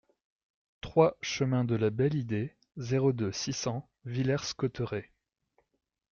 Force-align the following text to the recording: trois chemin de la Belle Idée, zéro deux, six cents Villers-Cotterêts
trois 0.81 1.15
chemin 1.21 1.63
de 1.63 1.75
la 1.75 1.91
Belle 1.91 2.15
Idée, 2.15 2.55
zéro 2.77 3.13
deux, 3.13 3.31
six 3.31 3.53
cents 3.53 3.87
Villers-Cotterêts 4.05 5.11